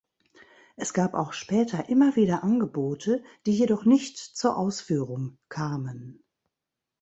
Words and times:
Es 0.77 0.95
gab 0.95 1.13
auch 1.13 1.31
später 1.31 1.87
immer 1.89 2.15
wieder 2.15 2.43
Angebote, 2.43 3.23
die 3.45 3.51
jedoch 3.55 3.85
nicht 3.85 4.17
zur 4.17 4.57
Ausführung 4.57 5.37
kamen. 5.47 6.23